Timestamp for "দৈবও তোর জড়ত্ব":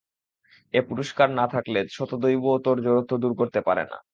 2.23-3.11